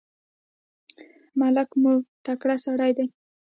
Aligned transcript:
ملک 1.39 1.69
مو 1.81 1.93
تکړه 2.25 2.55
سړی 2.65 2.91
دی. 2.97 3.07